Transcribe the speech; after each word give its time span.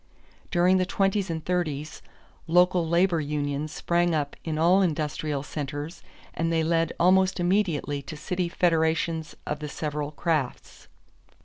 During 0.49 0.77
the 0.77 0.85
twenties 0.87 1.29
and 1.29 1.45
thirties, 1.45 2.01
local 2.47 2.89
labor 2.89 3.19
unions 3.21 3.71
sprang 3.71 4.15
up 4.15 4.35
in 4.43 4.57
all 4.57 4.81
industrial 4.81 5.43
centers 5.43 6.01
and 6.33 6.51
they 6.51 6.63
led 6.63 6.91
almost 6.99 7.39
immediately 7.39 8.01
to 8.01 8.17
city 8.17 8.49
federations 8.49 9.35
of 9.45 9.59
the 9.59 9.69
several 9.69 10.09
crafts. 10.09 10.87